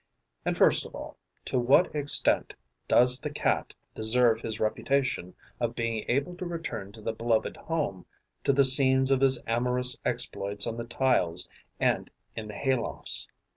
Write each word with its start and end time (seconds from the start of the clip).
And, 0.45 0.57
first 0.57 0.83
of 0.83 0.95
all, 0.95 1.15
to 1.45 1.59
what 1.59 1.93
extent 1.95 2.55
does 2.87 3.19
the 3.19 3.29
Cat 3.29 3.75
deserve 3.93 4.41
his 4.41 4.59
reputation 4.59 5.35
of 5.59 5.75
being 5.75 6.05
able 6.07 6.35
to 6.37 6.45
return 6.47 6.91
to 6.93 7.01
the 7.01 7.13
beloved 7.13 7.55
home, 7.55 8.07
to 8.43 8.51
the 8.51 8.63
scenes 8.63 9.11
of 9.11 9.21
his 9.21 9.39
amorous 9.45 9.95
exploits 10.03 10.65
on 10.65 10.77
the 10.77 10.85
tiles 10.85 11.47
and 11.79 12.09
in 12.35 12.47
the 12.47 12.55
hay 12.55 12.75
lofts? 12.75 13.27